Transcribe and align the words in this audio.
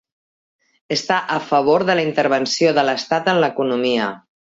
Està 0.95 1.17
a 1.35 1.35
favor 1.49 1.85
de 1.89 1.95
la 1.99 2.05
intervenció 2.05 2.71
de 2.79 2.87
l'estat 2.89 3.29
en 3.35 3.43
l'economia. 3.45 4.09